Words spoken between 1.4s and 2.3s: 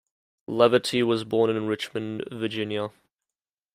in Richmond,